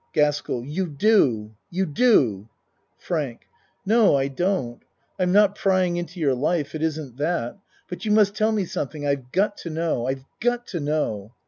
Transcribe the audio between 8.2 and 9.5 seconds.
tell me something. I've